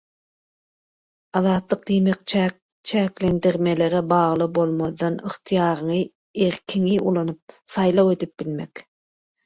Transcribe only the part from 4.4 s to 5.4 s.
bolmazdan